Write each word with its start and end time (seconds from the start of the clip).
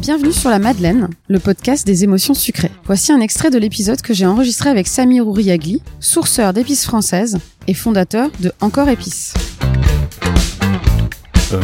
Bienvenue 0.00 0.32
sur 0.32 0.50
la 0.50 0.58
Madeleine, 0.58 1.08
le 1.28 1.38
podcast 1.38 1.86
des 1.86 2.02
émotions 2.02 2.34
sucrées. 2.34 2.72
Voici 2.84 3.12
un 3.12 3.20
extrait 3.20 3.50
de 3.50 3.58
l'épisode 3.58 4.02
que 4.02 4.12
j'ai 4.12 4.26
enregistré 4.26 4.68
avec 4.68 4.88
Samir 4.88 5.28
Ouriagli, 5.28 5.82
sourceur 6.00 6.52
d'épices 6.52 6.84
françaises 6.84 7.38
et 7.68 7.74
fondateur 7.74 8.28
de 8.40 8.52
Encore 8.60 8.88
Épices. 8.88 9.34
Euh, 11.52 11.60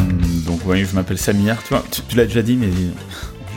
donc 0.46 0.60
oui, 0.64 0.84
je 0.84 0.94
m'appelle 0.94 1.18
Samir. 1.18 1.56
Tu, 1.90 2.02
tu 2.08 2.16
l'as 2.16 2.26
déjà 2.26 2.42
dit, 2.42 2.54
mais 2.54 2.68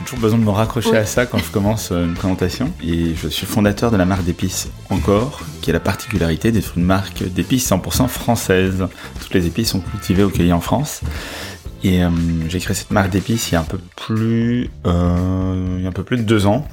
j'ai 0.00 0.04
toujours 0.06 0.18
besoin 0.20 0.38
de 0.38 0.44
me 0.44 0.50
raccrocher 0.50 0.90
Oui. 0.90 0.96
à 0.96 1.04
ça 1.04 1.26
quand 1.26 1.38
je 1.38 1.50
commence 1.50 1.92
euh, 1.92 2.06
une 2.06 2.14
présentation. 2.14 2.72
Et 2.82 3.14
je 3.14 3.28
suis 3.28 3.46
fondateur 3.46 3.90
de 3.90 3.96
la 3.96 4.04
marque 4.06 4.24
d'épices 4.24 4.68
Encore, 4.88 5.40
qui 5.60 5.70
a 5.70 5.72
la 5.74 5.80
particularité 5.80 6.52
d'être 6.52 6.72
une 6.76 6.84
marque 6.84 7.22
d'épices 7.22 7.70
100% 7.70 8.08
française. 8.08 8.86
Toutes 9.20 9.34
les 9.34 9.46
épices 9.46 9.70
sont 9.70 9.80
cultivées 9.80 10.24
ou 10.24 10.30
cueillies 10.30 10.52
en 10.54 10.60
France. 10.60 11.02
Et 11.84 12.02
euh, 12.02 12.08
j'ai 12.48 12.58
créé 12.60 12.74
cette 12.74 12.90
marque 12.90 13.10
d'épices 13.10 13.50
il 13.50 13.54
y 13.54 13.56
a 13.56 13.60
un 13.60 13.64
peu 13.64 13.78
plus, 13.96 14.70
euh, 14.86 15.76
il 15.78 15.82
y 15.82 15.86
a 15.86 15.88
un 15.88 15.92
peu 15.92 16.02
plus 16.04 16.16
de 16.18 16.22
deux 16.22 16.46
ans, 16.46 16.66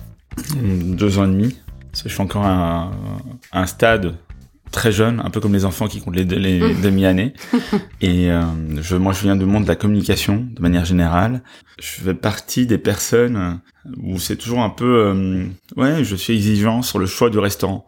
deux 0.62 1.20
ans 1.20 1.26
et 1.26 1.28
demi. 1.28 1.56
Parce 1.92 2.04
que 2.04 2.10
je 2.10 2.14
suis 2.14 2.24
encore 2.24 2.46
à, 2.46 2.92
à 3.52 3.62
un 3.62 3.66
stade 3.66 4.16
très 4.72 4.92
jeune, 4.92 5.22
un 5.24 5.30
peu 5.30 5.40
comme 5.40 5.54
les 5.54 5.66
enfants 5.66 5.88
qui 5.88 6.02
comptent 6.02 6.16
les, 6.16 6.26
les 6.26 6.60
demi-années. 6.84 7.34
Et 8.02 8.32
euh, 8.32 8.42
je, 8.82 8.96
moi, 8.96 9.14
je 9.14 9.22
viens 9.22 9.36
du 9.36 9.46
monde 9.46 9.64
de 9.64 9.68
la 9.68 9.76
communication, 9.76 10.48
de 10.50 10.62
manière 10.62 10.86
générale. 10.86 11.42
Je 11.80 12.02
fais 12.02 12.14
partie 12.14 12.66
des 12.66 12.78
personnes 12.78 13.60
où 14.02 14.20
c'est 14.20 14.36
toujours 14.36 14.62
un 14.62 14.70
peu, 14.70 15.06
euh, 15.08 15.46
ouais, 15.76 16.04
je 16.04 16.16
suis 16.16 16.34
exigeant 16.34 16.82
sur 16.82 17.00
le 17.00 17.06
choix 17.06 17.30
du 17.30 17.40
restaurant. 17.40 17.86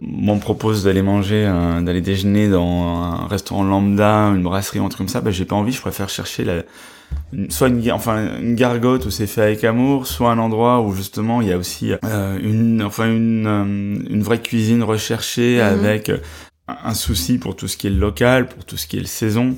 Moi, 0.00 0.34
on 0.34 0.36
me 0.36 0.40
propose 0.40 0.84
d'aller 0.84 1.02
manger, 1.02 1.46
euh, 1.46 1.80
d'aller 1.80 2.00
déjeuner 2.00 2.48
dans 2.48 3.22
un 3.22 3.26
restaurant 3.26 3.64
lambda, 3.64 4.26
une 4.28 4.42
brasserie, 4.42 4.78
un 4.78 4.88
truc 4.88 4.98
comme 4.98 5.08
ça. 5.08 5.20
Ben, 5.20 5.30
j'ai 5.30 5.44
pas 5.44 5.56
envie. 5.56 5.72
Je 5.72 5.80
préfère 5.80 6.08
chercher 6.08 6.44
la, 6.44 6.62
soit 7.48 7.68
une, 7.68 7.90
enfin, 7.92 8.38
une 8.40 8.54
gargote 8.54 9.06
où 9.06 9.10
c'est 9.10 9.26
fait 9.26 9.42
avec 9.42 9.64
amour, 9.64 10.06
soit 10.06 10.30
un 10.30 10.38
endroit 10.38 10.80
où 10.82 10.92
justement 10.94 11.40
il 11.40 11.48
y 11.48 11.52
a 11.52 11.56
aussi 11.58 11.92
euh, 12.04 12.38
une, 12.42 12.82
enfin 12.82 13.06
une, 13.10 13.46
euh, 13.46 13.64
une 14.10 14.22
vraie 14.22 14.40
cuisine 14.40 14.82
recherchée 14.82 15.56
Mhm. 15.56 15.62
avec 15.84 16.08
euh, 16.10 16.18
un 16.68 16.94
souci 16.94 17.38
pour 17.38 17.56
tout 17.56 17.68
ce 17.68 17.76
qui 17.76 17.86
est 17.86 17.90
local, 17.90 18.48
pour 18.48 18.64
tout 18.64 18.76
ce 18.76 18.86
qui 18.86 18.98
est 18.98 19.06
saison. 19.06 19.56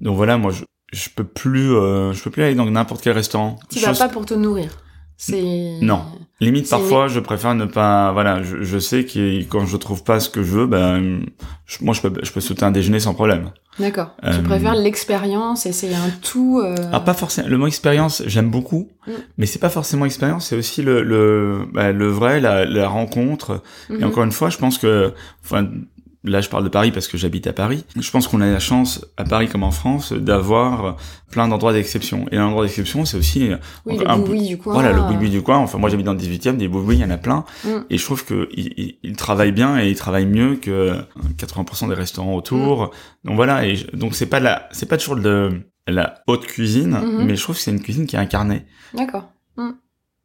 Donc 0.00 0.16
voilà, 0.16 0.36
moi 0.38 0.50
je, 0.52 0.64
je 0.92 1.08
peux 1.14 1.24
plus, 1.24 1.74
euh, 1.74 2.12
je 2.12 2.22
peux 2.22 2.30
plus 2.30 2.42
aller 2.42 2.54
dans 2.54 2.66
n'importe 2.66 3.02
quel 3.02 3.12
restaurant. 3.14 3.58
Tu 3.70 3.78
vas 3.80 3.88
Chose- 3.88 3.98
pas 3.98 4.08
pour 4.08 4.26
te 4.26 4.34
nourrir. 4.34 4.70
C'est 5.16 5.42
Non. 5.80 6.02
Limite 6.40 6.68
parfois, 6.68 7.06
je 7.06 7.20
préfère 7.20 7.54
ne 7.54 7.64
pas. 7.66 8.10
Voilà, 8.12 8.42
je, 8.42 8.62
je 8.64 8.78
sais 8.78 9.04
que 9.04 9.42
quand 9.44 9.64
je 9.66 9.76
trouve 9.76 10.02
pas 10.02 10.18
ce 10.18 10.28
que 10.28 10.42
je 10.42 10.50
veux, 10.50 10.66
ben 10.66 11.20
je- 11.66 11.78
moi 11.84 11.94
je 11.94 12.00
peux, 12.00 12.12
je 12.24 12.32
peux 12.32 12.40
sauter 12.40 12.64
un 12.64 12.72
déjeuner 12.72 12.98
sans 12.98 13.14
problème. 13.14 13.50
D'accord. 13.78 14.10
Euh, 14.24 14.36
Tu 14.36 14.42
préfères 14.42 14.74
l'expérience 14.74 15.64
et 15.66 15.72
c'est 15.72 15.94
un 15.94 16.10
tout. 16.20 16.60
euh, 16.62 16.74
Ah, 16.92 16.98
pas 16.98 17.14
forcément. 17.14 17.46
Le 17.48 17.56
mot 17.58 17.68
expérience, 17.68 18.22
j'aime 18.26 18.50
beaucoup, 18.50 18.88
Mm. 19.06 19.10
mais 19.38 19.46
c'est 19.46 19.60
pas 19.60 19.68
forcément 19.70 20.04
expérience, 20.04 20.48
c'est 20.48 20.56
aussi 20.56 20.82
le 20.82 21.02
le, 21.04 21.66
bah, 21.72 21.92
le 21.92 22.08
vrai, 22.08 22.40
la, 22.40 22.64
la 22.64 22.88
rencontre. 22.88 23.62
Et 23.88 23.94
mhm. 23.94 24.04
encore 24.04 24.24
une 24.24 24.32
fois, 24.32 24.50
je 24.50 24.58
pense 24.58 24.78
que, 24.78 25.12
enfin, 25.44 25.68
là, 26.24 26.40
je 26.40 26.48
parle 26.48 26.64
de 26.64 26.68
Paris 26.68 26.90
parce 26.92 27.08
que 27.08 27.16
j'habite 27.18 27.46
à 27.46 27.52
Paris. 27.52 27.84
Je 27.98 28.10
pense 28.10 28.28
qu'on 28.28 28.40
a 28.40 28.46
la 28.50 28.58
chance, 28.60 29.04
à 29.16 29.24
Paris 29.24 29.48
comme 29.48 29.62
en 29.62 29.70
France, 29.70 30.12
d'avoir 30.12 30.96
plein 31.30 31.48
d'endroits 31.48 31.72
d'exception. 31.72 32.26
Et 32.30 32.36
un 32.36 32.44
endroit 32.46 32.64
d'exception, 32.64 33.04
c'est 33.04 33.16
aussi 33.16 33.50
Oui, 33.86 33.98
un- 34.06 34.18
le 34.18 34.24
boui 34.24 34.46
du 34.46 34.58
coin. 34.58 34.74
Voilà, 34.74 34.92
le 34.92 35.02
boui 35.02 35.30
du 35.30 35.42
coin. 35.42 35.58
Enfin, 35.58 35.78
moi, 35.78 35.88
j'habite 35.90 36.06
dans 36.06 36.12
le 36.12 36.18
18e, 36.18 36.56
des 36.56 36.68
boui 36.68 36.96
il 36.96 37.00
y 37.00 37.04
en 37.04 37.10
a 37.10 37.16
plein. 37.18 37.44
Mm. 37.64 37.68
Et 37.90 37.98
je 37.98 38.04
trouve 38.04 38.24
que 38.24 38.48
il, 38.52 38.72
il- 38.76 38.98
il 39.02 39.16
travaille 39.16 39.52
bien 39.52 39.80
et 39.80 39.88
il 39.90 39.96
travaille 39.96 40.26
mieux 40.26 40.56
que 40.56 40.70
euh, 40.70 41.02
80% 41.38 41.88
des 41.88 41.94
restaurants 41.94 42.34
autour. 42.36 42.82
Mm. 42.84 43.28
Donc 43.28 43.36
voilà. 43.36 43.66
Et 43.66 43.76
je- 43.76 43.90
donc 43.96 44.14
c'est 44.14 44.26
pas 44.26 44.40
la, 44.40 44.68
c'est 44.72 44.86
pas 44.88 44.96
toujours 44.98 45.16
de 45.16 45.62
la 45.88 46.22
haute 46.28 46.46
cuisine, 46.46 46.90
Mhm. 47.02 47.24
mais 47.26 47.34
je 47.34 47.42
trouve 47.42 47.56
que 47.56 47.60
c'est 47.62 47.72
une 47.72 47.82
cuisine 47.82 48.06
qui 48.06 48.14
est 48.14 48.18
incarnée. 48.20 48.64
D'accord. 48.94 49.28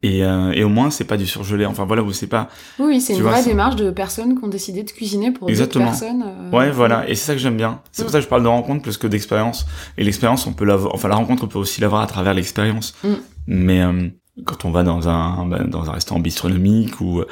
Et, 0.03 0.23
euh, 0.23 0.51
et 0.51 0.63
au 0.63 0.69
moins, 0.69 0.91
c'est 0.91 1.05
pas 1.05 1.17
du 1.17 1.25
surgelé. 1.25 1.65
Enfin 1.65 1.85
voilà, 1.85 2.03
où 2.03 2.13
c'est 2.13 2.27
pas. 2.27 2.49
Oui, 2.77 2.85
oui, 2.87 3.01
c'est 3.01 3.13
une 3.15 3.21
vois, 3.23 3.31
vraie 3.31 3.43
démarche 3.43 3.75
de 3.77 3.89
personnes 3.89 4.37
qui 4.37 4.43
ont 4.45 4.47
décidé 4.47 4.83
de 4.83 4.91
cuisiner 4.91 5.31
pour 5.31 5.47
d'autres 5.49 5.79
personnes. 5.79 6.23
euh, 6.23 6.55
Ouais, 6.55 6.69
voilà. 6.69 7.09
Et 7.09 7.15
c'est 7.15 7.25
ça 7.25 7.33
que 7.33 7.39
j'aime 7.39 7.57
bien. 7.57 7.81
C'est 7.91 8.03
pour 8.03 8.11
ça 8.11 8.19
que 8.19 8.23
je 8.23 8.29
parle 8.29 8.43
de 8.43 8.47
rencontre 8.47 8.83
plus 8.83 8.97
que 8.97 9.07
d'expérience. 9.07 9.65
Et 9.97 10.03
l'expérience, 10.03 10.45
on 10.45 10.53
peut 10.53 10.65
l'avoir. 10.65 10.93
Enfin, 10.93 11.07
la 11.07 11.15
rencontre, 11.15 11.45
on 11.45 11.47
peut 11.47 11.57
aussi 11.57 11.81
l'avoir 11.81 12.03
à 12.03 12.07
travers 12.07 12.35
l'expérience. 12.35 12.93
Mm. 13.03 13.07
Mais 13.47 13.81
euh, 13.81 14.07
quand 14.45 14.65
on 14.65 14.69
va 14.71 14.83
dans 14.83 15.09
un 15.09 15.47
bah, 15.47 15.63
dans 15.67 15.89
un 15.89 15.93
restaurant 15.93 16.19
bistronomique 16.19 17.01
ou 17.01 17.23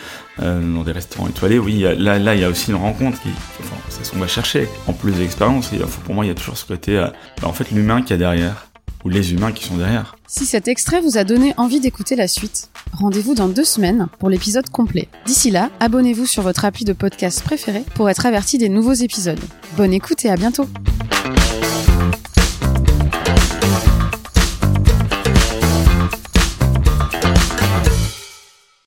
euh, 0.42 0.74
dans 0.76 0.82
des 0.82 0.92
restaurants 0.92 1.28
étoilés, 1.28 1.60
oui, 1.60 1.82
là 2.00 2.18
là, 2.18 2.34
il 2.34 2.42
y 2.42 2.44
a 2.46 2.50
aussi 2.50 2.72
une 2.72 2.78
rencontre 2.78 3.22
qui. 3.22 3.30
Enfin, 3.60 3.76
c'est 3.90 4.04
ce 4.06 4.12
qu'on 4.12 4.18
va 4.20 4.28
chercher. 4.28 4.68
En 4.88 4.94
plus 4.94 5.12
de 5.12 5.20
l'expérience, 5.20 5.70
pour 6.04 6.16
moi, 6.16 6.26
il 6.26 6.30
y 6.30 6.32
a 6.32 6.36
toujours 6.36 6.58
ce 6.58 6.66
côté. 6.66 6.98
euh, 6.98 7.10
bah, 7.44 7.48
en 7.48 7.54
fait, 7.54 7.70
l'humain 7.70 8.02
qui 8.02 8.12
y 8.12 8.16
a 8.16 8.18
derrière 8.18 8.66
ou 9.06 9.10
les 9.10 9.34
humains 9.34 9.52
qui 9.52 9.64
sont 9.64 9.78
derrière. 9.78 10.18
Si 10.28 10.46
cet 10.46 10.68
extrait 10.68 11.00
vous 11.00 11.18
a 11.18 11.24
donné 11.24 11.54
envie 11.58 11.80
d'écouter 11.80 12.16
la 12.16 12.28
suite, 12.28 12.70
rendez-vous 12.92 13.36
dans 13.36 13.48
deux 13.48 13.64
semaines 13.64 14.08
pour 14.20 14.30
l'épisode 14.30 14.70
complet. 14.70 15.08
D'ici 15.26 15.52
là, 15.52 15.70
abonnez-vous 15.80 16.26
sur 16.26 16.42
votre 16.42 16.66
appli 16.66 16.84
de 16.84 16.94
podcast 16.94 17.44
préféré 17.44 17.84
pour 17.94 18.10
être 18.10 18.26
averti 18.26 18.58
des 18.58 18.70
nouveaux 18.70 18.94
épisodes. 18.94 19.40
Bonne 19.78 19.94
écoute 19.94 20.26
et 20.26 20.30
à 20.30 20.36
bientôt 20.36 20.68